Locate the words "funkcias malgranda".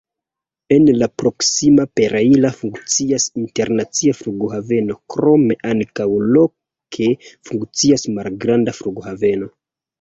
7.53-8.79